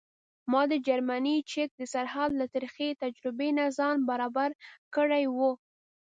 ما 0.51 0.61
د 0.71 0.73
جرمني 0.87 1.37
چک 1.51 1.69
د 1.77 1.81
سرحد 1.93 2.31
له 2.41 2.45
ترخې 2.55 2.89
تجربې 3.03 3.49
نه 3.57 3.65
ځان 3.77 3.97
برابر 4.09 4.49
کړی 4.95 5.25
و. 5.35 5.39